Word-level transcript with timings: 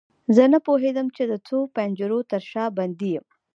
زه 0.35 0.43
نه 0.53 0.59
پوهیدم 0.65 1.07
چې 1.15 1.23
د 1.31 1.33
څو 1.47 1.57
پنجرو 1.75 2.19
تر 2.31 2.41
شا 2.51 2.65
بندي 2.77 3.09
یم. 3.15 3.25